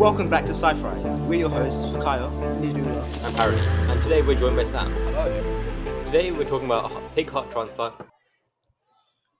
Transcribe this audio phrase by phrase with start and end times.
[0.00, 1.18] Welcome back to Sci-Fries.
[1.18, 2.32] We're your hosts, Kyle.
[2.42, 4.90] I'm Harry, and today we're joined by Sam.
[4.90, 6.02] Hello.
[6.04, 7.96] Today we're talking about a h- pig heart transplant.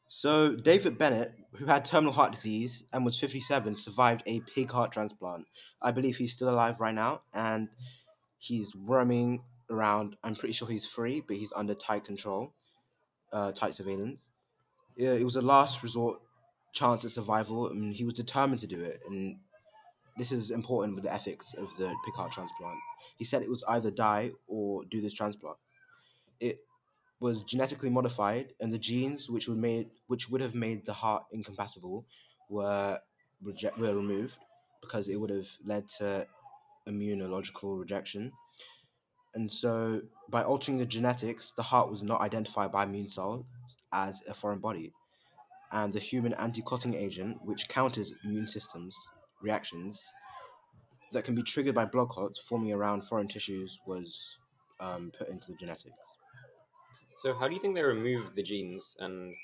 [0.09, 4.93] So, David Bennett, who had terminal heart disease and was 57, survived a pig heart
[4.93, 5.47] transplant.
[5.81, 7.71] I believe he's still alive right now, and
[8.37, 10.17] he's roaming around.
[10.23, 12.53] I'm pretty sure he's free, but he's under tight control,
[13.33, 14.31] uh, tight surveillance.
[14.95, 16.21] Yeah, it was a last resort
[16.75, 19.01] chance at survival, and he was determined to do it.
[19.09, 19.39] And
[20.21, 22.79] this is important with the ethics of the pig heart transplant.
[23.17, 25.57] He said it was either die or do this transplant.
[26.41, 26.59] It
[27.21, 31.25] was genetically modified, and the genes which would made which would have made the heart
[31.33, 32.05] incompatible
[32.51, 32.99] were
[33.43, 34.37] reject were removed
[34.83, 36.27] because it would have led to
[36.87, 38.31] immunological rejection.
[39.35, 43.47] And so, by altering the genetics, the heart was not identified by immune cells
[43.91, 44.93] as a foreign body,
[45.73, 48.95] and the human anti-clotting agent, which counters immune systems
[49.43, 50.05] reactions
[51.13, 54.39] that can be triggered by blood clots forming around foreign tissues, was
[54.81, 56.17] um, put into the genetics.
[57.19, 59.35] So, how do you think they removed the genes and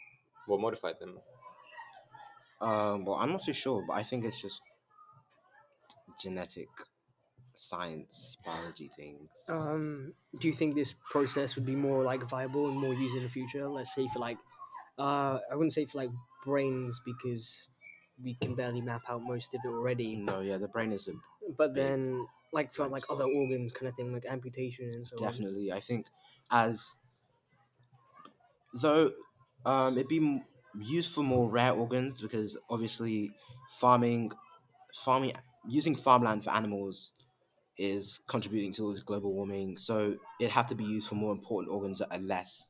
[0.47, 1.19] what modified them?
[2.61, 4.62] Um, well, I'm not too sure, but I think it's just
[6.20, 6.69] genetic
[7.55, 9.28] science, biology things.
[9.48, 13.22] Um, do you think this process would be more like viable and more used in
[13.22, 13.69] the future?
[13.69, 14.38] Let's say for like,
[14.98, 16.10] uh, I wouldn't say for like
[16.44, 17.70] brains because
[18.22, 20.17] we can barely map out most of it already.
[20.17, 21.12] No, yeah, the brain is a,
[21.56, 23.17] But big then, like for blind like spot.
[23.17, 25.22] other organs, kind of thing, like amputation and so on.
[25.22, 25.72] definitely.
[25.72, 26.06] I think
[26.50, 26.94] as
[28.75, 29.12] though
[29.64, 30.42] um, it'd be
[30.81, 33.31] used for more rare organs because obviously
[33.78, 34.33] farming,
[35.05, 35.33] farming
[35.69, 37.12] using farmland for animals
[37.78, 39.77] is contributing towards global warming.
[39.77, 42.69] So it'd have to be used for more important organs that are less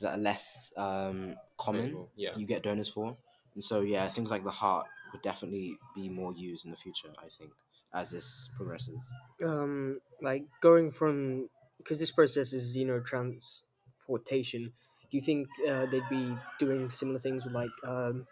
[0.00, 2.06] that are less um, common.
[2.16, 2.36] Yeah.
[2.36, 3.16] You get donors for,
[3.56, 7.14] and so yeah, things like the heart would definitely be more used in the future.
[7.18, 7.54] I think
[7.94, 9.00] as this progresses.
[9.44, 14.72] um like going from because this process is xenotransplantation
[15.10, 18.26] do you think uh, they'd be doing similar things with like um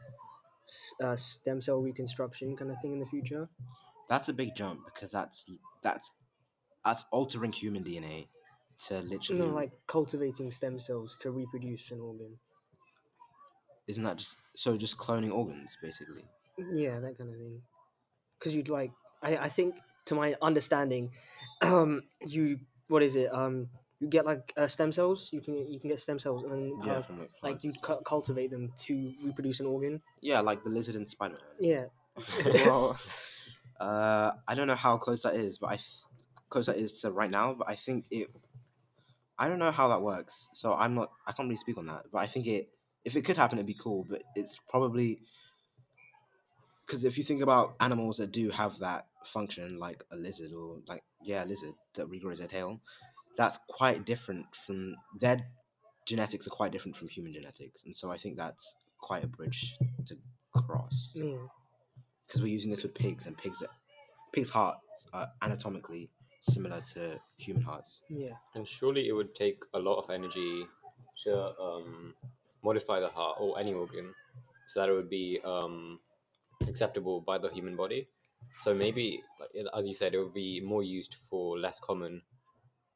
[0.67, 3.49] s- uh, stem cell reconstruction kind of thing in the future
[4.09, 5.45] That's a big jump because that's
[5.83, 6.11] that's
[6.85, 8.31] that's altering human DNA
[8.89, 9.29] to literally.
[9.29, 12.41] no like cultivating stem cells to reproduce an organ
[13.87, 14.77] isn't that just so?
[14.77, 16.25] Just cloning organs, basically.
[16.59, 17.61] yeah that kind of thing
[18.39, 19.75] because you'd like I, I think
[20.06, 21.11] to my understanding
[21.62, 23.69] um you what is it um
[24.00, 26.93] you get like uh, stem cells you can you can get stem cells and Yeah,
[26.99, 30.94] uh, like, like you cu- cultivate them to reproduce an organ Yeah, like the lizard
[30.94, 31.56] in Spider Man.
[31.61, 31.84] yeah
[32.67, 32.97] well,
[33.81, 36.05] uh, I don't know how close that is, but I th-
[36.49, 37.55] close that is to right now.
[37.55, 38.28] But I think it.
[39.37, 41.11] I don't know how that works, so I'm not.
[41.27, 42.05] I can't really speak on that.
[42.12, 42.69] But I think it.
[43.05, 44.05] If it could happen, it'd be cool.
[44.09, 45.21] But it's probably
[46.87, 50.81] because if you think about animals that do have that function, like a lizard or
[50.87, 52.81] like yeah, a lizard that regrows their tail,
[53.37, 55.39] that's quite different from their
[56.07, 59.75] genetics are quite different from human genetics, and so I think that's quite a bridge
[60.07, 60.19] to
[60.55, 61.47] cross yeah
[62.27, 63.63] because we're using this with pigs, and pigs,
[64.33, 66.11] pigs' hearts are anatomically
[66.41, 68.01] similar to human hearts.
[68.09, 70.67] yeah And surely it would take a lot of energy
[71.25, 72.15] to um,
[72.65, 74.15] modify the heart or any organ
[74.67, 76.01] so that it would be um,
[76.67, 78.09] acceptable by the human body.
[78.63, 82.23] So maybe, like, as you said, it would be more used for less common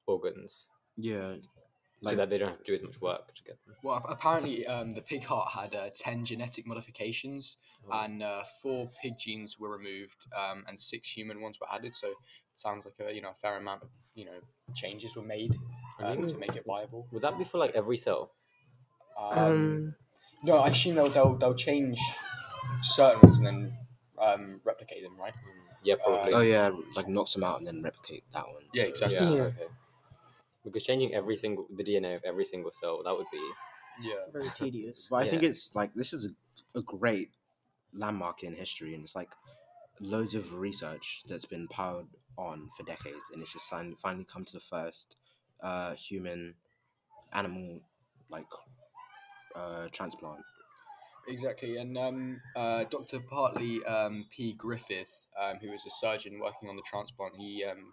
[0.06, 1.34] organs Yeah,
[2.02, 3.74] so that they don't have to do as much work to get them.
[3.82, 7.58] Well, apparently, um, the pig heart had uh, 10 genetic modifications,
[7.90, 8.00] Oh.
[8.04, 11.94] and uh, four pig genes were removed, um, and six human ones were added.
[11.94, 12.16] So it
[12.56, 14.40] sounds like a you know a fair amount of you know
[14.74, 15.56] changes were made
[16.00, 16.28] um, Really?
[16.28, 17.06] to make it viable.
[17.12, 18.32] Would that be for like every cell?
[19.18, 19.94] Um, um
[20.44, 21.98] no, I assume they'll, they'll they'll change
[22.82, 23.72] certain ones and then
[24.20, 25.34] um, replicate them, right?
[25.82, 26.32] Yeah, probably.
[26.34, 28.62] oh yeah, like knocks them out and then replicate that one.
[28.72, 29.18] Yeah, So- exactly.
[29.26, 29.42] Yeah, Yeah.
[29.44, 29.66] okay.
[30.64, 33.50] Because changing every single the DNA of every single cell that would be
[34.02, 34.14] Yeah.
[34.32, 37.30] very tedious But I think it's like this is a, a great
[37.92, 39.30] landmark in history, and it's like
[40.00, 42.06] loads of research that's been powered
[42.36, 45.16] on for decades, and it's just finally come to the first
[45.62, 46.54] uh, human
[47.32, 47.80] animal
[48.30, 48.46] like
[49.54, 50.40] uh, transplant.
[51.26, 53.18] Exactly, and um, uh, Dr.
[53.20, 54.54] Bartley um, P.
[54.54, 57.92] Griffith, um, who is a surgeon working on the transplant, he um,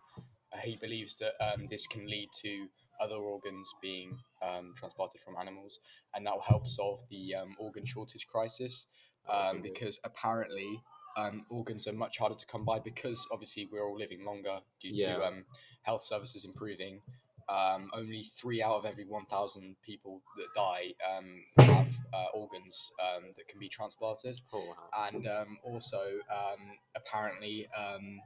[0.53, 2.67] uh, he believes that um, this can lead to
[3.01, 5.79] other organs being um, transplanted from animals,
[6.13, 8.87] and that will help solve the um, organ shortage crisis.
[9.27, 10.79] Um, because apparently,
[11.17, 14.91] um, organs are much harder to come by because obviously we're all living longer due
[14.93, 15.15] Yeah.
[15.15, 15.45] to um,
[15.81, 17.01] health services improving.
[17.49, 23.23] Um, only three out of every 1,000 people that die um, have uh, organs um,
[23.37, 24.39] that can be transplanted.
[24.53, 25.07] Oh wow.
[25.09, 26.01] And um, also,
[26.31, 28.19] um, apparently, um,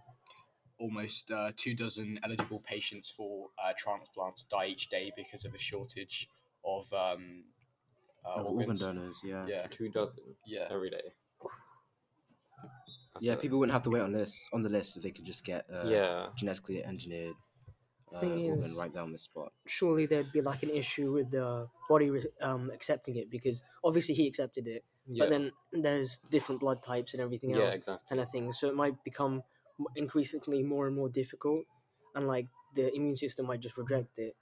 [0.79, 5.59] almost uh, two dozen eligible patients for uh, transplants die each day because of a
[5.59, 6.29] shortage
[6.63, 7.43] of, um,
[8.25, 8.79] uh, Of organ organs.
[8.79, 9.45] donors, yeah.
[9.47, 10.67] Yeah, Two dozen yeah.
[10.71, 11.01] every day.
[13.13, 15.11] That's Yeah, a- people wouldn't have to wait on this on the list if they
[15.11, 16.27] could just get uh, yeah.
[16.37, 17.35] genetically engineered
[18.19, 19.51] Thing organ is- right down the spot.
[19.67, 24.15] surely there'd be like an issue with the body re- um, accepting it because obviously
[24.15, 25.23] he accepted it, Yeah.
[25.25, 28.05] but then there's different blood types and everything yeah, else exactly.
[28.09, 28.51] kind of thing.
[28.51, 29.43] So it might become
[29.95, 31.65] increasingly more and more difficult,
[32.15, 34.35] and like the immune system might just reject it.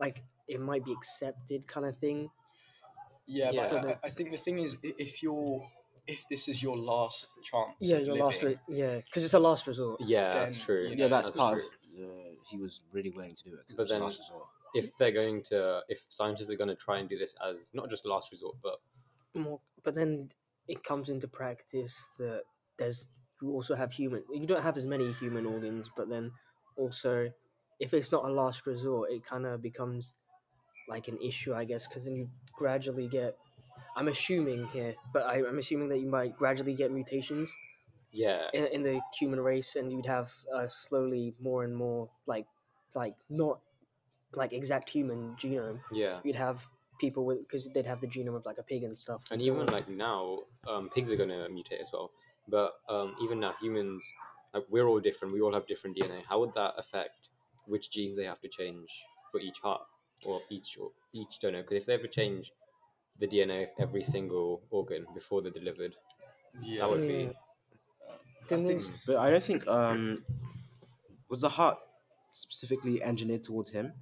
[0.00, 2.30] Like it might be accepted kind of thing.
[3.26, 3.68] Yeah, Yeah.
[3.70, 5.62] but I, I think the thing is, if you're,
[6.06, 9.38] if this is your last chance, Yeah, your living, last re- yeah, because it's a
[9.38, 10.00] last resort.
[10.00, 10.88] Yeah, that's true.
[10.88, 11.66] you Yeah, that's, that's part true.
[11.66, 11.70] of.
[11.94, 14.46] Uh, he was really willing to do it But was the then- last resort.
[14.74, 17.90] If they're going to, if scientists are going to try and do this as not
[17.90, 18.80] just last resort, but
[19.34, 20.30] more but then
[20.68, 22.44] it comes into practice that
[22.78, 23.08] there's
[23.42, 26.30] you also have human you don't have as many human organs but then
[26.76, 27.28] also
[27.80, 30.12] if it's not a last resort it kind of becomes
[30.88, 33.36] like an issue i guess because then you gradually get
[33.96, 37.50] i'm assuming here but I, i'm assuming that you might gradually get mutations
[38.12, 42.46] yeah, in, in the human race and you'd have uh, slowly more and more like
[42.94, 43.58] like not
[44.34, 46.20] like exact human genome yeah.
[46.24, 46.66] you'd have
[47.02, 49.48] people with because they'd have the genome of like a pig and stuff And so
[49.48, 49.66] even on.
[49.66, 50.38] like now,
[50.68, 52.12] um, pigs are going to mutate as well.
[52.48, 54.04] But um, even now, humans,
[54.54, 55.34] like we're all different.
[55.34, 56.22] We all have different DNA.
[56.28, 57.16] How would that affect
[57.66, 58.88] which genes they have to change
[59.30, 59.82] for each heart
[60.24, 61.62] or each or each donor?
[61.62, 62.52] Because if they ever change
[63.18, 65.94] the DNA of every single organ before they're delivered,
[66.62, 67.30] yeah, that would be
[68.52, 70.24] I Then think there's- But I don't think um
[71.28, 71.78] was the heart
[72.32, 73.92] specifically engineered towards him.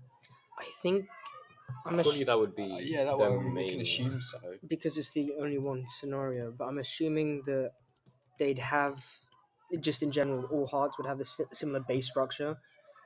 [0.59, 1.09] I think
[1.87, 4.21] I'm surely ass- that would be Uh, yeah, that the one we can main- assume
[4.21, 4.39] so.
[4.67, 7.73] because it's the only one scenario, but I'm assuming that
[8.39, 9.05] they'd have
[9.79, 12.59] just in general all hearts would have the si- similar base structure,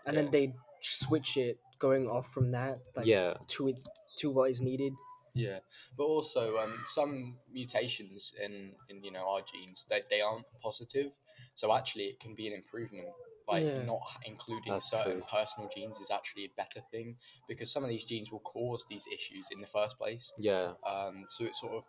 [0.06, 0.22] and Yeah.
[0.22, 3.80] then they'd switch it going off from that, like yeah, to it
[4.18, 4.94] to what is needed.
[5.34, 5.58] Yeah,
[5.96, 11.12] but also um, some mutations in, in you know our genes they, they aren't positive,
[11.54, 13.08] so actually it can be an improvement.
[13.46, 13.84] Like Yeah.
[13.84, 15.26] not including That's certain true.
[15.30, 17.16] personal genes is actually a better thing
[17.46, 20.32] because some of these genes will cause these issues in the first place.
[20.38, 21.84] yeah, Um, so it sort of,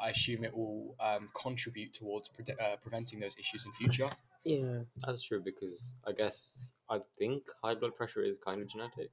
[0.00, 4.08] I assume it will um, contribute towards pre- uh, preventing those issues in future.
[4.44, 5.40] Yeah, that's true.
[5.42, 9.10] Because I guess I think high blood pressure is kind of genetic.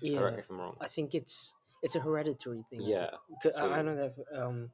[0.00, 0.18] yeah.
[0.18, 0.76] Correct me if I'm wrong.
[0.80, 2.80] I think it's it's a hereditary thing.
[2.80, 2.90] I think.
[2.90, 3.10] Yeah,
[3.42, 4.70] 'Cause I, I know that um,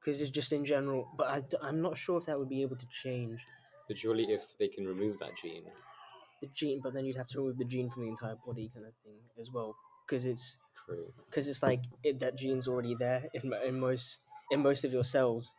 [0.00, 2.62] because it's just in general, but I, I, am not sure if that would be
[2.62, 3.40] able to change
[3.88, 5.66] but surely if they can remove that gene,
[6.40, 8.86] the gene, but then you'd have to remove the gene from the entire body, kind
[8.86, 9.76] of thing, as well,
[10.06, 11.12] because it's true.
[11.30, 15.04] because it's like it, that gene's already there in, in most in most of your
[15.04, 15.54] cells.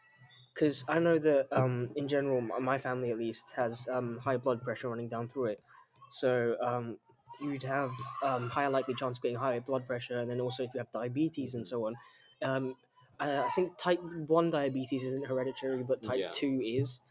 [0.54, 4.62] Because I know that um, in general, my family at least has um, high blood
[4.64, 5.64] pressure running down through it,
[6.10, 7.00] so um,
[7.40, 7.92] you'd have
[8.24, 10.92] um, higher likely chance of getting higher blood pressure, and then also if you have
[10.92, 11.96] diabetes and so on.
[12.42, 12.76] Um,
[13.20, 16.32] I, I think type one diabetes isn't hereditary, but type Yeah.
[16.32, 17.02] two is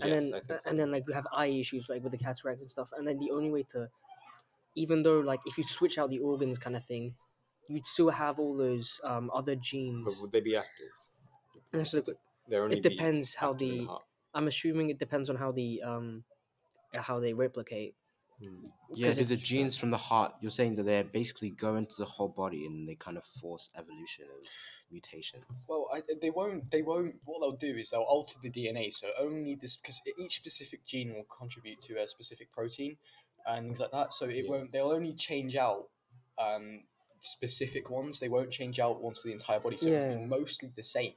[0.00, 0.58] and then so.
[0.66, 3.18] and then like you have eye issues like with the cataracts and stuff and then
[3.18, 3.88] the only way to
[4.74, 7.14] even though like if you switch out the organs kind of thing
[7.68, 10.90] you'd still have all those um other But genes would they be active?
[11.72, 12.16] And so the-
[12.56, 13.88] only it depends how the
[14.34, 16.24] i'm assuming it depends on how the um
[16.94, 17.96] how they replicate.
[18.94, 20.34] Yeah, 'Cause do if- the genes from the heart.
[20.40, 23.70] You're saying that they basically go into the whole body and they kind of force
[23.76, 24.44] evolution of
[24.90, 25.44] mutations.
[25.68, 26.70] Well, I, they won't.
[26.70, 27.14] They won't.
[27.24, 28.90] What they'll do is they'll alter the DNA.
[28.92, 32.96] So only this, because each specific gene will contribute to a specific protein
[33.46, 34.12] and things like that.
[34.12, 34.50] So it Yeah.
[34.50, 34.72] won't.
[34.72, 35.88] They'll only change out
[36.38, 36.84] um,
[37.20, 38.18] specific ones.
[38.18, 39.76] They won't change out ones for the entire body.
[39.76, 41.14] So it'll be mostly the same.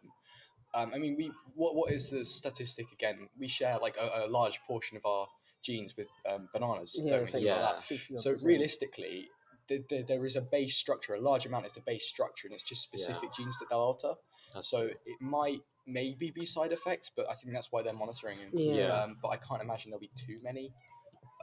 [0.73, 1.31] Um, I mean, we.
[1.55, 3.27] What What is the statistic again?
[3.37, 5.27] We share like a, a large portion of our
[5.65, 6.95] genes with um, bananas.
[7.03, 7.53] yeah don't like Yeah.
[7.55, 8.19] that.
[8.19, 9.29] So realistically,
[9.67, 11.15] the, the, there is a base structure.
[11.15, 13.05] A large amount is the base structure, and it's just Yeah.
[13.05, 14.13] specific genes that they'll alter.
[14.53, 14.95] That's So true.
[15.05, 18.49] it might maybe be side effects, but I think that's why they're monitoring him.
[18.53, 18.75] Yeah.
[18.75, 19.01] Yeah.
[19.03, 20.71] Um, but I can't imagine there'll be too many.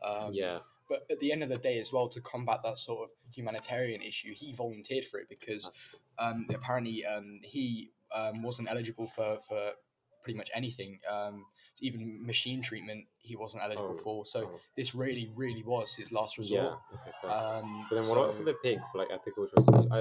[0.04, 3.08] Um, yeah, But at the end of the day, as well, to combat that sort
[3.08, 5.70] of humanitarian issue, he volunteered for it because
[6.18, 9.72] um, apparently um, he um, wasn't eligible for, for
[10.24, 10.98] pretty much anything.
[11.08, 11.44] Um,
[11.80, 14.24] even machine treatment, he wasn't eligible Oh, for.
[14.24, 14.60] So oh.
[14.76, 16.78] this really, really was his last resort.
[16.92, 16.98] Yeah.
[17.28, 17.34] Okay.
[17.34, 19.88] Um, but then what about for the pig for like ethical choices?
[19.90, 20.00] I,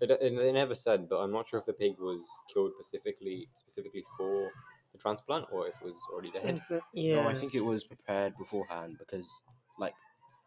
[0.00, 3.48] it, it, they never said, but I'm not sure if the pig was killed specifically
[3.56, 4.50] specifically for
[4.92, 6.44] the transplant or if it was already dead.
[6.44, 9.28] And the- yeah No, I think it was prepared beforehand because,
[9.78, 9.94] like,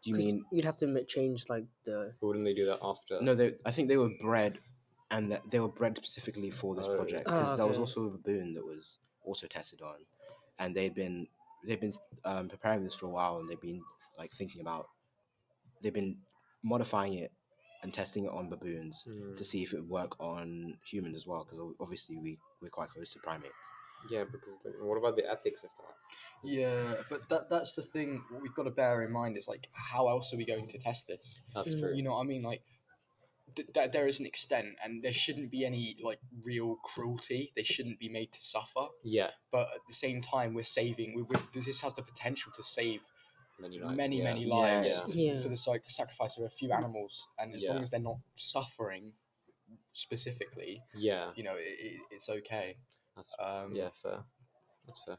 [0.02, 3.20] Do you mean you'd have to ma- change like the Wouldn't they do that after?
[3.22, 3.34] no?
[3.34, 4.58] They, I think they were bred,
[5.10, 6.96] and that they were bred specifically for this Oh.
[6.96, 9.94] project Oh, because there was also a baboon that was also tested on,
[10.58, 11.26] and they'd been
[11.66, 11.94] they've been
[12.24, 13.82] um, preparing this for a while, and they've been
[14.18, 14.86] like thinking about
[15.82, 16.16] they've been
[16.62, 17.32] modifying it
[17.82, 19.34] and testing it on baboons Hmm.
[19.36, 22.88] to see if it would work on humans as well because obviously we we're quite
[22.88, 23.52] close to primates.
[24.08, 25.94] Yeah, because like, what about the ethics of that?
[26.42, 28.22] Yeah, but that that's the thing.
[28.30, 30.78] What we've got to bear in mind is like, how else are we going to
[30.78, 31.40] test this?
[31.54, 31.80] That's Mm.
[31.80, 31.94] true.
[31.94, 32.42] You know what I mean?
[32.42, 32.62] Like,
[33.56, 37.52] th- that there is an extent, and there shouldn't be any like real cruelty.
[37.56, 38.86] They shouldn't be made to suffer.
[39.02, 41.14] Yeah, But at the same time, we're saving.
[41.14, 43.00] We, we, this has the potential to save
[43.60, 43.96] many lives.
[43.96, 44.24] many, yeah.
[44.24, 45.40] many lives Yeah.
[45.40, 49.12] for the sac- sacrifice of a few animals, and as long as they're not suffering
[49.92, 52.76] specifically, Yeah, you know, it, it, it's okay.
[53.16, 54.24] that's Um, yeah, fair.
[54.86, 55.18] That's fair.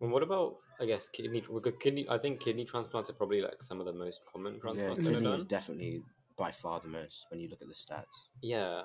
[0.00, 1.42] And what about I guess kidney?
[1.50, 2.06] we could Kidney.
[2.08, 5.12] I think kidney transplants are probably like some of the most common transplants that are
[5.12, 6.02] kidney is definitely
[6.40, 8.16] by far the most when you look at the stats.
[8.40, 8.84] Yeah,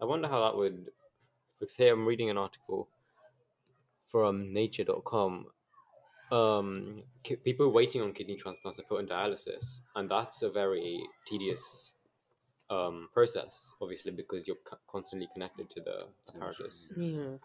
[0.00, 0.86] I wonder how that would.
[1.60, 2.88] Because here I'm reading an article
[4.08, 5.46] from Nature.com.
[6.32, 10.98] Um, ki- people waiting on kidney transplants are put on dialysis, and that's a very
[11.26, 11.92] tedious
[12.70, 16.88] um, process, obviously, because you're co- constantly connected to the apparatus.
[16.96, 17.36] yeah.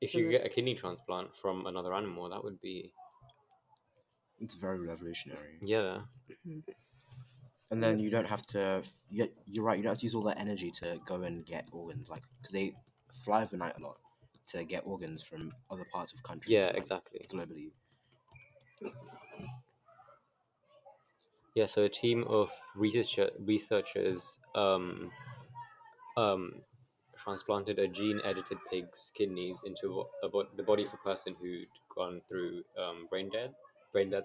[0.00, 2.92] If you get a kidney transplant from another animal, that would be
[4.40, 5.58] It's very revolutionary.
[5.62, 6.02] yeah,
[7.74, 8.82] And then you don't have to.
[9.10, 9.76] you- You're right.
[9.76, 12.52] You don't have to use all that energy to go and get organs, like because
[12.52, 12.76] they
[13.24, 13.98] fly overnight a lot
[14.48, 16.52] to get organs from other parts of countries.
[16.52, 17.26] yeah, like, exactly.
[17.32, 17.72] Globally,
[21.54, 25.10] Yeah, so a team of researcher, researchers um,
[26.16, 26.62] um,
[27.16, 32.20] transplanted a gene-edited pig's kidneys into a, bo- the body of a person who'd gone
[32.28, 33.52] through um, brain dead,
[33.92, 34.24] brain dead,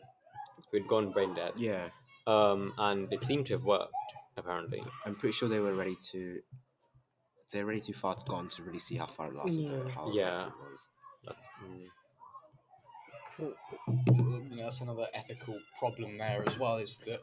[0.72, 1.54] who'd gone brain dead.
[1.56, 1.90] yeah.
[2.30, 3.94] Um, and it seemed to have worked,
[4.38, 4.84] apparently.
[5.06, 6.40] I'm pretty sure they were ready to.
[7.52, 9.66] They're ready too far gone to really see how far it lasted.
[9.66, 9.96] or Yeah.
[9.96, 10.46] how Yeah.
[10.46, 10.80] it was.
[11.26, 11.88] That's, mm,
[13.36, 13.54] Cool.
[14.52, 16.78] you know, that's another ethical problem there as well.
[16.78, 17.20] Is that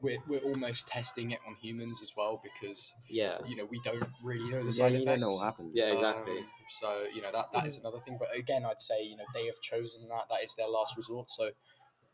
[0.00, 4.02] we're, we're almost testing it on humans as well because yeah, you know we don't
[4.24, 5.06] really know the Yeah, side you effects.
[5.06, 5.70] don't know what happened.
[5.74, 6.38] yeah, exactly.
[6.38, 6.46] Um,
[6.80, 8.16] so you know that that is another thing.
[8.18, 10.24] But again, I'd say you know they have chosen that.
[10.30, 11.30] That is their last resort.
[11.30, 11.50] So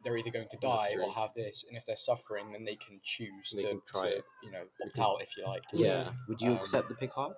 [0.04, 3.00] they're either going to die or have this, and if they're suffering, then they can
[3.02, 4.24] choose They to, can try to, it.
[4.42, 5.62] you know opt Because- out if you like.
[5.72, 7.36] yeah, Would you Um, accept the pig heart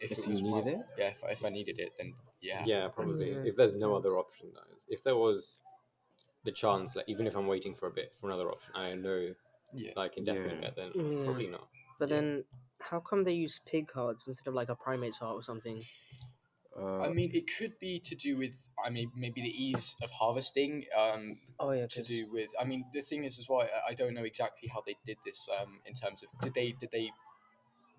[0.00, 0.78] If, if it you was needed my- it?
[0.98, 2.64] Yeah, if, if I needed it, then yeah.
[2.66, 3.30] yeah, probably.
[3.32, 4.84] Yeah, If there's no other option, that is.
[4.88, 5.58] If there was
[6.44, 9.34] the chance, like even if I'm waiting for a bit for another option, I know
[9.72, 9.92] Yeah.
[9.94, 10.60] that I can definitely Yeah.
[10.60, 10.90] get then.
[11.18, 11.24] Yeah.
[11.24, 11.68] Probably not.
[11.98, 12.16] But Yeah.
[12.16, 12.44] then,
[12.80, 15.82] how come they use pig hearts instead of like a primate's heart or something?
[16.78, 18.52] Uh, I mean, it could be to do with,
[18.84, 20.84] I mean, maybe the ease of harvesting.
[20.96, 22.50] Um, Oh yeah, to 'cause- do with.
[22.60, 25.16] I mean, the thing is, as well, I- I don't know exactly how they did
[25.24, 25.48] this.
[25.48, 27.10] Um, in terms of did they did they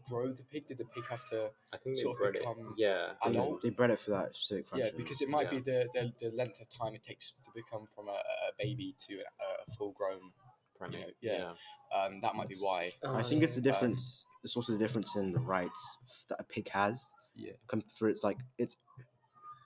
[0.08, 0.68] grow the pig?
[0.68, 1.50] Did the pig have to?
[1.74, 2.74] I think they sort of become it.
[2.78, 3.14] Yeah.
[3.26, 3.62] they, adult?
[3.64, 4.88] they bred it for that specific function.
[4.94, 5.60] Yeah, because it might Yeah.
[5.60, 8.94] be the, the the length of time it takes to become from a, a baby
[9.08, 10.32] to a, a full grown.
[10.78, 11.16] primate.
[11.22, 11.56] yeah.
[11.92, 12.94] Um, that might be It's- why.
[13.04, 13.72] I think it's the yeah.
[13.72, 14.26] difference.
[14.44, 15.98] It's also the difference in the rights
[16.30, 17.04] that a pig has.
[17.38, 17.54] Yeah.
[17.68, 18.76] com- For its like it's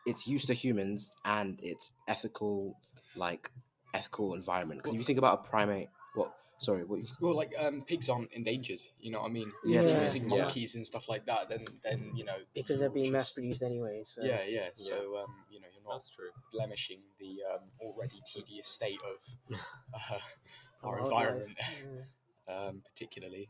[0.06, 2.78] it's used to humans and its ethical
[3.16, 3.50] like
[3.94, 4.80] ethical environment.
[4.82, 6.32] Because if you think about a primate, what?
[6.60, 7.00] Sorry, what?
[7.00, 8.82] You, Well, like um, pigs aren't endangered.
[9.00, 9.52] You know what I mean?
[9.66, 10.04] Yeah, If you're true.
[10.04, 10.38] using Yeah.
[10.44, 12.38] monkeys and stuff like that, then then you know.
[12.54, 14.04] because they're being mass produced anyway.
[14.04, 14.22] So.
[14.24, 14.70] Yeah, yeah.
[14.74, 16.30] So um, you know, you're not That's true.
[16.54, 19.58] blemishing the um, already tedious state of
[19.94, 20.20] uh,
[20.84, 21.58] our wildlife, environment,
[22.48, 22.54] yeah.
[22.68, 23.48] um, particularly.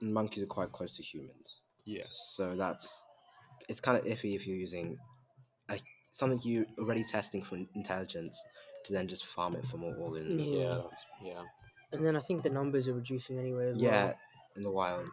[0.00, 2.32] monkeys are quite close to humans, Yes.
[2.34, 3.04] so that's
[3.68, 4.98] it's kind of iffy if you're using
[5.68, 5.78] a,
[6.12, 8.42] something you're already testing for intelligence
[8.84, 10.50] to then just farm it for more organs.
[10.52, 10.52] Yeah.
[10.52, 10.82] Yeah.
[11.22, 11.44] Yeah.
[11.92, 14.18] And then I think the numbers are reducing anyway as Yeah, well.
[14.56, 15.08] in the wild.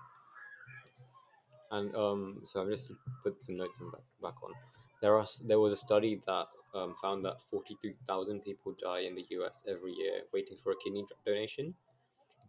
[1.72, 2.92] And um, so I'm just
[3.24, 4.54] put some notes on back, back on.
[5.02, 9.26] There are there was a study that um, found that 43,000 people die in the
[9.32, 9.64] U.S.
[9.68, 11.76] every year waiting for a kidney donation,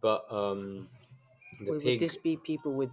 [0.01, 0.89] but um,
[1.59, 1.85] the Wait, pig.
[1.85, 2.91] Would this be people with,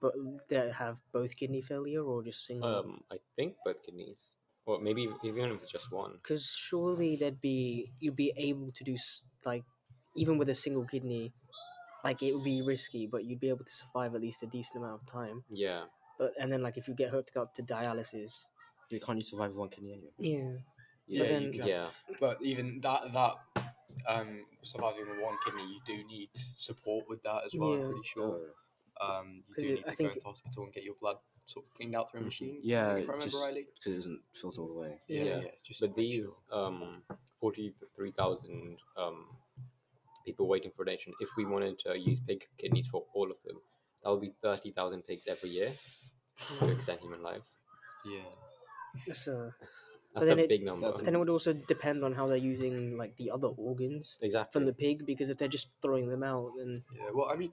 [0.00, 0.12] but
[0.48, 2.68] that have both kidney failure or just single?
[2.68, 4.34] Um, I think both kidneys,
[4.66, 6.12] or maybe even if it's just one.
[6.22, 8.96] Because surely there'd be you'd be able to do
[9.44, 9.64] like
[10.16, 11.32] even with a single kidney,
[12.04, 14.82] like it would be risky, but you'd be able to survive at least a decent
[14.84, 15.44] amount of time.
[15.50, 15.84] Yeah,
[16.18, 18.48] But and then like if you get hooked up to dialysis,
[18.90, 20.12] You can't you survive with one kidney anyway?
[20.18, 20.58] yeah,
[21.08, 21.68] Yeah, then- you can.
[21.68, 21.88] yeah,
[22.20, 23.34] But even that that
[24.08, 27.72] um, surviving with one kidney, you do need support with that as well.
[27.72, 28.40] I'm pretty sure.
[29.00, 30.94] Um, you 'Cause do it- need I to go think- into hospital and get your
[30.96, 32.58] blood sort of cleaned out through a machine.
[32.62, 33.66] Yeah, if I remember just- rightly.
[33.74, 35.00] Because it doesn't filter all the way.
[35.06, 35.40] Yeah, Yeah.
[35.42, 35.50] yeah.
[35.62, 36.58] just but these sure.
[36.58, 37.02] um
[37.40, 39.26] 43,000 um
[40.24, 41.12] people waiting for donation.
[41.20, 43.60] If we wanted to use pig kidneys for all of them,
[44.02, 45.72] that would be thirty thousand pigs every year
[46.58, 47.58] to extend human lives.
[48.04, 48.24] Yeah.
[49.06, 50.86] It's, That's a it- big number.
[50.86, 54.52] that's- then it would also depend on how they're using like the other organs Exactly.
[54.52, 57.10] from the pig because if they're just throwing them out then Yeah.
[57.12, 57.52] Well, I mean,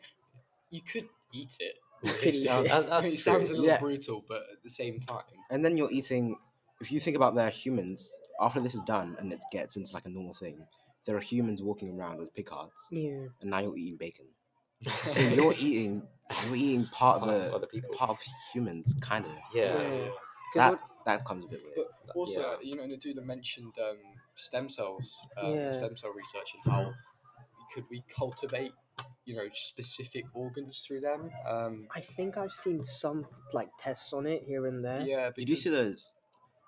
[0.70, 1.76] you could eat it.
[2.02, 2.70] You It's could eat just- it.
[2.70, 3.80] That- that's it sounds a little Yeah.
[3.80, 6.38] brutal, but at the same time, And then you're eating.
[6.82, 8.12] If you think about their humans,
[8.42, 10.66] after this is done and it gets into like a normal thing,
[11.06, 14.26] there are humans walking around with pig hearts, yeah and now you're eating bacon.
[15.06, 16.08] So you're eating.
[16.48, 17.94] You're eating part of Parts the of other people.
[17.96, 18.20] part of
[18.54, 19.32] humans, kind of.
[19.54, 19.78] yeah.
[19.82, 20.08] Yeah.
[20.08, 20.16] 'Cause
[20.56, 21.76] That what- that comes a bit weird.
[22.08, 22.58] But also, Yeah.
[22.62, 23.98] you know, Nadula mentioned um,
[24.36, 25.72] stem cells, um, Yeah.
[25.72, 26.94] stem cell research, and how
[27.74, 28.72] could we cultivate,
[29.26, 31.30] you know, specific organs through them?
[31.48, 35.02] Um, I think I've seen some like tests on it here and there.
[35.02, 35.32] yeah.
[35.36, 36.12] Did you because- see those?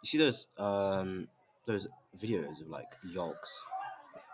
[0.03, 1.27] You see those um
[1.65, 1.87] those
[2.21, 3.51] videos of like yolks,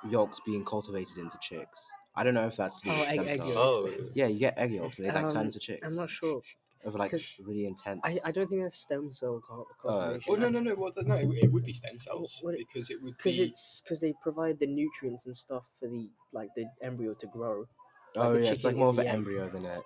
[0.10, 1.86] yolks being cultivated into chicks.
[2.16, 3.56] I don't know if that's to Oh, egg- stem egg yolks.
[3.56, 5.86] Oh, Yeah, you get egg yolks and they like Um, turn into chicks.
[5.88, 6.42] I'm not sure.
[6.84, 8.02] Over like 'cause really intense.
[8.04, 10.34] I, I don't think that's stem cell cul- cultivation.
[10.34, 10.74] Oh no no no!
[10.76, 13.44] Well, no, it, it would be stem cells what it- because it would Because be.
[13.44, 17.66] it's because they provide the nutrients and stuff for the like the embryo to grow.
[18.16, 19.82] Oh the yeah, it's like more in of an embryo than a.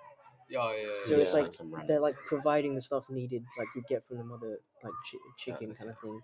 [0.48, 1.22] Yeah, yeah, So yeah.
[1.22, 1.40] it's Yeah.
[1.42, 5.18] like they're like providing the stuff needed, like you get from the mother, like chi-
[5.36, 6.20] chicken kind of thing.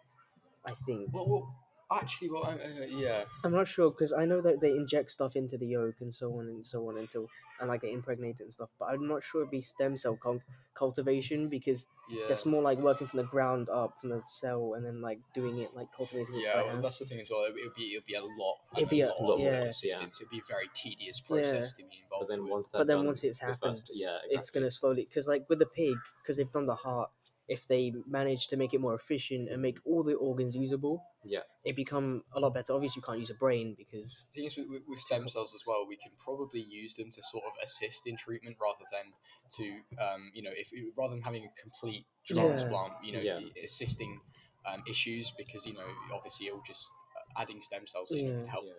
[0.65, 1.13] I think.
[1.13, 1.62] Well, well,
[2.01, 3.25] actually, well, uh, uh, yeah.
[3.45, 6.33] I'm not sure because I know that they inject stuff into the yolk and so
[6.39, 7.29] on and so on until
[7.61, 8.71] and like they impregnate it and stuff.
[8.79, 10.43] But I'm not sure it'd be stem cell cult-
[10.75, 12.25] cultivation because Yeah.
[12.29, 15.59] that's more like working from the ground up from the cell and then like doing
[15.59, 16.85] it like cultivating Yeah, by well, hand.
[16.85, 17.45] that's the thing as well.
[17.45, 18.57] It would be it would be a lot.
[18.77, 19.49] It'd be a- lot, yeah.
[19.59, 20.21] of resistance.
[20.21, 22.29] It'd be a very tedious process to be involved.
[22.29, 24.71] but then once that But then done, once it's the happened, first- yeah, it's gonna
[24.71, 27.11] slowly because like with the pig because they've done the heart.
[27.49, 31.41] If they manage to make it more efficient and make all the organs usable, Yeah.
[31.65, 32.73] it become a lot better.
[32.73, 35.55] Obviously, you can't use a brain because The thing is with, with, with stem cells
[35.55, 39.13] as well, we can probably use them to sort of assist in treatment rather than
[39.59, 39.65] to,
[40.03, 42.37] um, you know, if rather than having a complete Yeah.
[42.37, 43.41] transplant, you know, Yeah.
[43.65, 44.21] assisting
[44.67, 48.35] um, issues because you know obviously it'll just uh, adding stem cells in Yeah.
[48.39, 48.73] can help Yeah.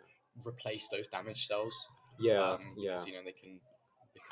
[0.45, 1.75] replace those damaged cells.
[2.19, 2.91] Yeah, um, yeah.
[2.91, 3.59] because, you know they can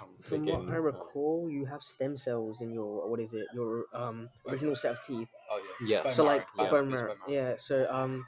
[0.01, 0.09] become.
[0.21, 3.47] From They what I recall, you have stem cells in your what is it?
[3.53, 5.27] Your um original set of teeth.
[5.49, 6.03] Oh yeah.
[6.05, 6.11] Yeah.
[6.11, 7.07] So like yeah, bone marrow.
[7.09, 7.33] bone.
[7.33, 7.53] Yeah.
[7.57, 8.25] So um,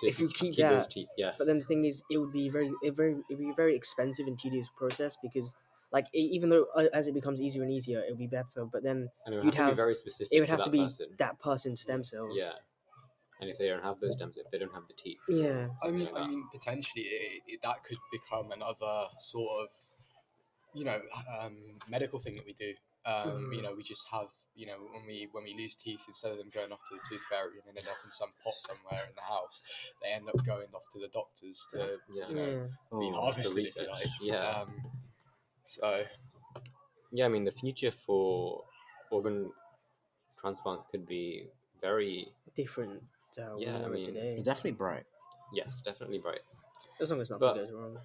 [0.00, 1.34] to if you keep those that- teeth, yes.
[1.38, 3.76] but then the thing is, it would be very, it very, it'd be a very
[3.76, 5.54] expensive and tedious process because,
[5.92, 8.64] like, even though uh, as it becomes easier and easier, it would be better.
[8.64, 10.32] But then and it would you'd have to have- be very specific.
[10.32, 11.06] it would have to be person.
[11.18, 12.34] that person's stem cells.
[12.36, 12.52] Yeah.
[13.40, 15.66] And if they don't have those stems, if they don't have the teeth, Yeah.
[15.82, 16.20] I mean, Yeah.
[16.22, 19.68] I mean, potentially it, it, that could become another sort of,
[20.74, 21.00] you know,
[21.40, 21.56] um,
[21.88, 22.74] medical thing that we do.
[23.04, 23.62] Um, You Mhm.
[23.64, 26.50] know, we just have, you know, when we when we lose teeth, instead of them
[26.50, 29.14] going off to the tooth fairy and then end up in some pot somewhere in
[29.14, 29.60] the house,
[30.00, 32.28] they end up going off to the doctors to, That's- yeah.
[32.28, 32.98] you know, Yeah.
[32.98, 34.06] be Oh, harvested, if you like.
[34.20, 34.60] yeah.
[34.60, 34.90] Um,
[35.64, 36.06] so
[37.10, 38.64] yeah, I mean, the future for
[39.10, 39.52] organ
[40.38, 41.48] transplants could be
[41.80, 43.02] very, Different.
[43.38, 44.42] Uh, Yeah, I mean, today.
[44.42, 45.06] Definitely bright.
[45.54, 46.42] yes, definitely bright.
[47.00, 47.98] As long as nothing but- goes wrong.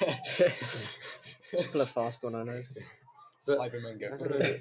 [1.56, 2.74] Just pull a fast one on us.
[3.46, 4.38] But- Cybermen I don't go.
[4.38, 4.56] know.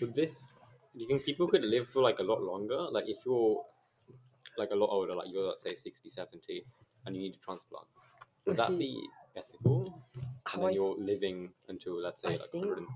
[0.00, 0.58] With this,
[0.94, 2.78] do you think people could live for like a lot longer?
[2.90, 3.62] Like if you're
[4.56, 6.64] like a lot older, like you're let's say 60, 70,
[7.06, 7.86] and you need a transplant,
[8.46, 8.98] would that be
[9.36, 10.00] ethical?
[10.46, 12.86] How And then th- you're living until let's say I like think 100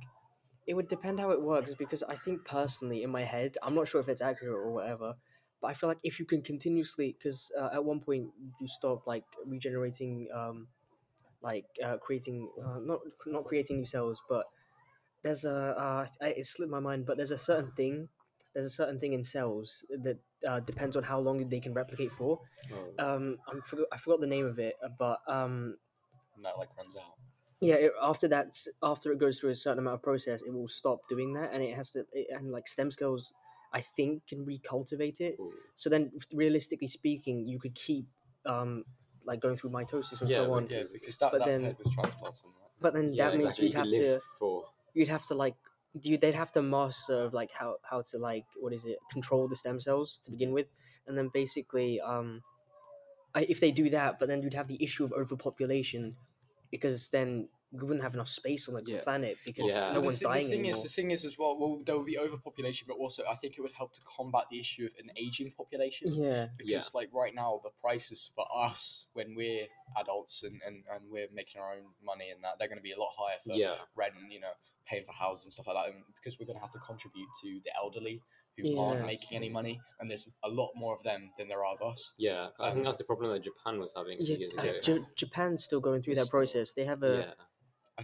[0.68, 3.88] it would depend how it works because I think personally in my head, I'm not
[3.88, 5.14] sure if it's accurate or whatever,
[5.62, 8.28] but I feel like if you can continuously, because uh, at one point
[8.60, 10.68] you stop like regenerating, um,
[11.42, 14.46] like uh, creating, uh, not not creating new cells, but
[15.22, 18.08] there's a uh, I- it slipped my mind, but there's a certain thing,
[18.54, 22.12] there's a certain thing in cells that uh, depends on how long they can replicate
[22.12, 22.40] for.
[22.72, 25.78] Oh, Um, I'm forgot, I forgot the name of it, uh, but um,
[26.36, 27.16] And that like runs out.
[27.60, 30.68] yeah it, after that after it goes through a certain amount of process it will
[30.68, 33.32] stop doing that and it has to it, and like stem cells
[33.72, 35.52] i think can recultivate it cool.
[35.74, 38.06] so then realistically speaking you could keep
[38.46, 38.84] um
[39.28, 40.68] like going through mitosis and Yeah, so but on.
[40.70, 42.70] Yeah, because that, But that then- paired with transplants and that.
[42.80, 44.64] but then Yeah, that means you'd you have to for
[44.94, 45.54] you'd have to like
[46.02, 49.46] you they'd have to master of like how how to like what is it control
[49.48, 50.66] the stem cells to begin with.
[51.06, 52.42] And then basically um
[53.34, 56.16] I, if they do that but then you'd have the issue of overpopulation
[56.70, 59.02] because then we wouldn't have enough space on the Yeah.
[59.02, 59.92] planet because Yeah.
[59.92, 60.76] no Well, one's the, thi- dying the thing anymore.
[60.78, 61.58] is, the thing is as well.
[61.58, 64.58] Well, there will be overpopulation, but also I think it would help to combat the
[64.58, 66.12] issue of an aging population.
[66.12, 66.82] yeah Because Yeah.
[66.94, 69.66] like right now, the prices for us when we're
[69.98, 72.92] adults and, and, and we're making our own money and that they're going to be
[72.92, 74.52] a lot higher for yeah rent, and, you know,
[74.86, 75.92] paying for houses and stuff like that.
[75.94, 78.22] And because we're going to have to contribute to the elderly
[78.56, 81.74] who aren't making any money, and there's a lot more of them than there are
[81.74, 82.12] of us.
[82.18, 84.80] Yeah, I think um, that's the problem that Japan was having Yeah, years ago.
[84.82, 86.72] J- Japan's still going through It's that still- process.
[86.72, 87.44] They have a yeah, I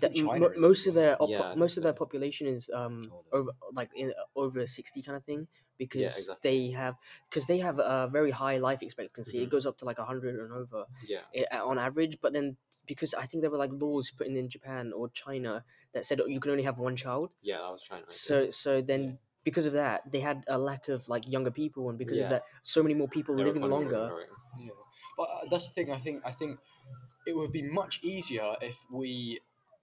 [0.01, 1.93] that think m- China mo- is most as of their op- Yeah, most of their
[1.93, 3.29] population is um Older.
[3.33, 5.47] over like in over 60 kind of thing
[5.79, 6.51] because exactly.
[6.51, 6.95] they have
[7.29, 9.51] because they have a very high life expectancy it Mhm.
[9.51, 13.15] goes up to like 100 and over yeah, i- uh, on average but then because
[13.15, 16.27] i think there were like laws put in in japan or china that said oh,
[16.27, 17.61] you can only have one child yeah.
[17.61, 18.11] I was trying to.
[18.11, 21.99] so so then because of that they had a lack of like younger people and
[21.99, 22.25] because Yeah.
[22.25, 24.11] of that so many more people Their living longer.
[24.59, 24.71] Yeah,
[25.19, 25.91] but uh, that's the thing.
[25.91, 26.59] I think I think
[27.27, 29.41] it would be much easier if we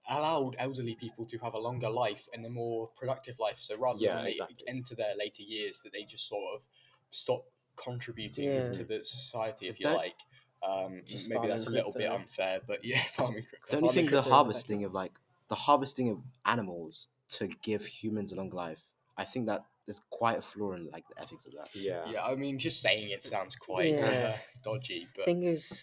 [0.08, 3.58] allowed elderly people to have a longer life and a more productive life.
[3.58, 4.68] So rather Yeah, than when exactly.
[4.68, 6.62] enter their later years, that they just sort of
[7.10, 7.44] stop
[7.76, 8.72] contributing Yeah.
[8.72, 10.16] to the society, if If you that- like.
[10.64, 13.72] Um, Just maybe that's a farming little bit unfair, but yeah, farming crypto.
[13.72, 15.12] The only Farming thing, the harvesting of like
[15.48, 18.84] the harvesting of animals to give humans a long life.
[19.16, 21.74] I think that there's quite a flaw in like the ethics of that.
[21.74, 24.34] Yeah, Yeah, I mean, just saying it sounds quite Yeah.
[24.34, 25.82] uh, dodgy, but thing is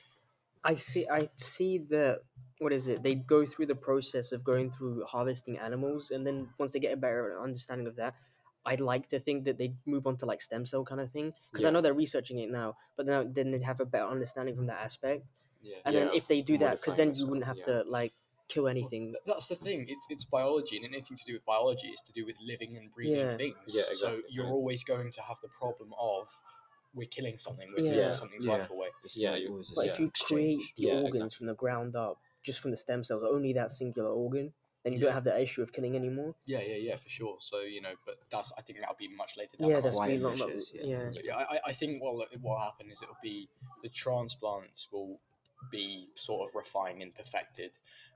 [0.64, 2.20] i see i see the
[2.60, 6.48] what is it they go through the process of going through harvesting animals and then
[6.58, 8.14] once they get a better understanding of that
[8.66, 11.34] i'd like to think that they move on to like stem cell kind of thing
[11.52, 14.56] because i know they're researching it now but then then they'd have a better understanding
[14.56, 15.24] from that aspect
[15.62, 15.78] yeah.
[15.86, 17.64] and then if they do that because then you wouldn't have yeah.
[17.64, 18.14] to like
[18.50, 19.86] kill anything Th- That's the thing.
[19.88, 22.92] It's it's biology, and anything to do with biology is to do with living and
[22.92, 23.38] breathing Yeah.
[23.38, 23.56] things.
[23.68, 26.28] Yeah, So you're always going to have the problem of
[26.94, 27.94] we're killing something, we're Yeah.
[27.94, 28.54] taking something's Yeah.
[28.58, 28.90] life away.
[29.04, 30.74] It's Yeah, you- always but if you create exchange.
[30.76, 31.38] the Yeah, organs exactly.
[31.38, 35.00] from the ground up just from the stem cells only that singular organ then you
[35.00, 35.06] Yeah.
[35.08, 37.38] don't have the issue of killing anymore Yeah, yeah, yeah, for sure.
[37.42, 39.70] So you know, but that's I think that'll be much later down.
[39.70, 40.08] yeah the that's line.
[40.22, 40.84] quite be a lot, lot- yeah.
[41.12, 43.50] yeah yeah, I, I- I think what what will happen is it'll be
[43.84, 45.20] the transplants will
[45.70, 47.74] be sort of refined and perfected,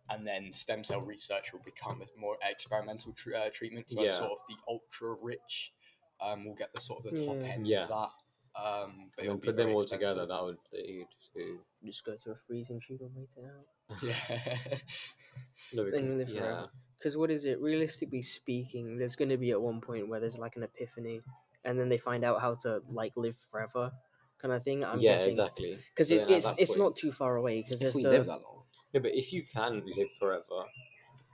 [0.09, 4.17] and then stem cell research will become a more experimental tr- uh, treatment for Yeah.
[4.17, 5.73] sort of the ultra rich.
[6.21, 7.43] Um, we'll get the sort of the top Yeah.
[7.43, 7.83] end Yeah.
[7.83, 8.11] of that.
[8.55, 10.25] Um, but And it'll put them very all together.
[10.25, 14.77] That would lead to just go to a freezing tube and wait it out Yeah.
[15.73, 16.69] no, because- live yeah, forever.
[16.97, 17.59] Because what is it?
[17.59, 21.21] Realistically speaking, there's going to be at one point where there's like an epiphany,
[21.65, 23.91] and then they find out how to like live forever,
[24.41, 24.85] kind of thing.
[24.85, 25.79] I'm yeah, guessing exactly.
[25.89, 27.61] because So it, it's that it's point- not too far away.
[27.61, 28.63] Because there's we the live that long,
[28.93, 30.63] No, but if you can live forever,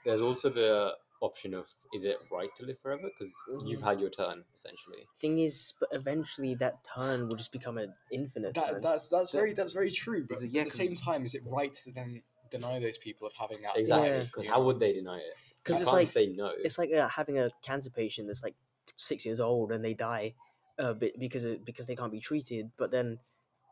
[0.06, 3.10] there's also the option of is it right to live forever?
[3.18, 3.34] Because
[3.66, 3.84] you've Mhm.
[3.84, 5.08] had your turn essentially.
[5.20, 8.82] thing is, but eventually that turn will just become an infinite that, turn.
[8.82, 10.26] that's that's That- very that's very true.
[10.28, 13.28] But it- yeah, at the same time, is it right to then deny those people
[13.28, 13.78] of having that?
[13.78, 14.24] Exactly.
[14.26, 15.34] Because you how would they deny it?
[15.58, 16.48] Because it's can't like say no.
[16.64, 18.56] it's like uh, having a cancer patient that's like
[18.96, 20.34] six years old and they die,
[20.80, 22.72] uh, be- because it, because they can't be treated.
[22.78, 23.20] But then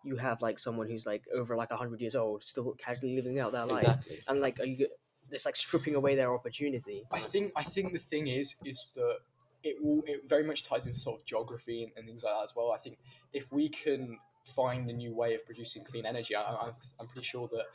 [0.04, 3.52] you have like someone who's like over like hundred years old, still casually living out
[3.54, 3.84] their life.
[3.84, 4.22] exactly.
[4.28, 4.88] and like are you g-
[5.32, 9.18] it's like stripping away their opportunity I think I think the thing is is that
[9.64, 12.44] it will it very much ties into sort of geography and, and things like that
[12.44, 12.72] as well.
[12.72, 12.98] I think
[13.34, 14.18] if we can
[14.56, 17.66] find a new way of producing clean energy, I, I, I'm pretty sure that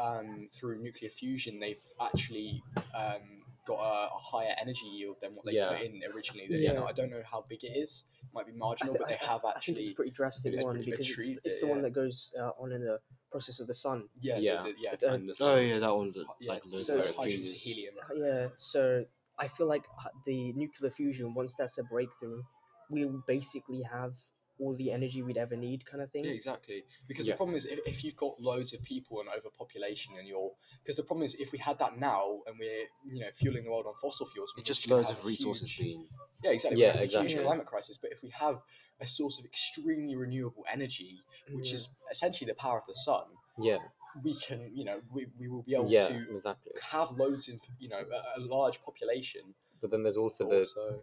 [0.00, 2.62] um, through nuclear fusion they've actually
[2.94, 5.70] um, got a, a higher energy yield than what they Yeah.
[5.70, 6.46] put in originally.
[6.48, 6.84] You know, Yeah.
[6.84, 8.04] I don't know how big it is.
[8.22, 9.92] It might be marginal, th- but they I- have I think it's actually.
[9.92, 12.70] a pretty drastic it's one because it's, it's it, the one that goes uh, on
[12.72, 14.62] in the process of the sun yeah, the- Yeah.
[14.62, 15.08] the- yeah.
[15.10, 16.12] Uh, and the oh yeah, that one.
[16.12, 17.94] that, yeah, Like so of it's hydrogen helium.
[18.16, 19.04] yeah so
[19.38, 19.84] i feel like
[20.26, 22.42] the nuclear fusion once that's a breakthrough
[22.90, 24.14] we'll basically have
[24.60, 26.84] all the energy we'd ever need kind of thing Yeah, exactly.
[27.08, 27.34] Because Yeah.
[27.34, 30.96] the problem is if, if you've got loads of people and overpopulation, and you're because
[30.96, 33.86] the problem is if we had that now and we're you know fueling the world
[33.86, 36.08] on fossil fuels, It's just loads of resources huge- being.
[36.44, 37.28] yeah exactly Yeah, we a exactly.
[37.28, 37.46] huge Yeah.
[37.46, 37.96] climate crisis.
[37.96, 38.62] But if we have
[39.00, 41.74] a source of extremely renewable energy, which Yeah.
[41.76, 42.10] is mm.
[42.10, 43.24] essentially the power of the sun,
[43.58, 43.78] yeah,
[44.22, 46.72] we can you know we, we will be able yeah, to exactly.
[46.82, 49.54] have loads in you know a, a large population.
[49.80, 51.02] But then there's also but the, also,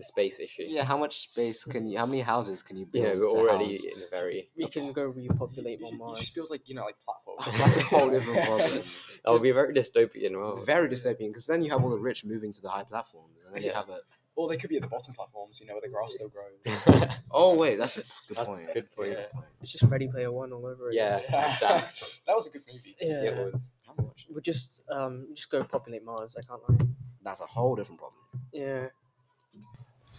[0.00, 0.64] the space issue.
[0.66, 1.98] Yeah, how much space can you?
[1.98, 3.06] How many houses can you You build?
[3.06, 4.48] know, we're already house- in a very.
[4.56, 7.42] we can go repopulate you, on should- mars just build like you know like platforms.
[7.58, 8.82] That's a whole different problem.
[9.24, 10.66] That would be very dystopian world.
[10.66, 13.54] Very dystopian because then you have all the rich moving to the high platforms, and
[13.54, 14.00] then you have a.
[14.36, 17.10] or they could be at the bottom platforms, you know, where the grass still grows.
[17.30, 18.68] Oh wait, that's a good That's point.
[18.68, 19.10] a good point.
[19.12, 19.40] Yeah.
[19.62, 21.22] it's just ready player one all over again.
[21.30, 22.96] Yeah, that's that was a good movie.
[23.00, 23.70] yeah, it was.
[23.86, 24.26] How much?
[24.30, 26.86] we'll just um just go populate mars i can't lie
[27.24, 28.20] That's a whole different problem.
[28.52, 28.86] yeah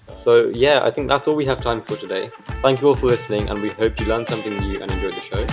[0.08, 2.32] So yeah, I think that's all we have time for today.
[2.62, 5.22] Thank you all for listening, and we hope you learned something new and enjoyed the
[5.22, 5.46] show.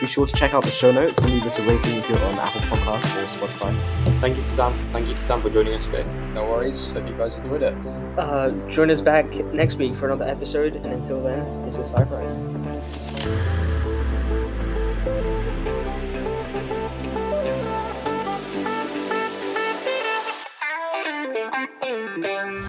[0.00, 2.22] Be sure to check out the show notes and leave us a rating if you're
[2.24, 4.20] on Apple Podcasts or Spotify.
[4.20, 4.88] Thank you for Sam.
[4.92, 6.04] Thank you to Sam for joining us today.
[6.34, 6.90] No worries.
[6.90, 7.74] Hope you guys enjoyed it.
[8.18, 13.65] uh join us back next week for another episode and until then this is Sci-Fries